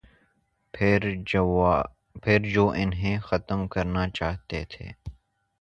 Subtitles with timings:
[2.23, 2.39] پھر
[2.53, 4.91] جو انہیں ختم کرنا چاہتے تھے۔